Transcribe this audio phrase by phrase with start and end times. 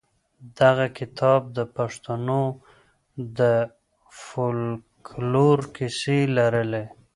[0.59, 2.43] دغه کتاب د پښتنو
[3.37, 3.39] د
[4.23, 6.85] فولکلور کیسې لرلې.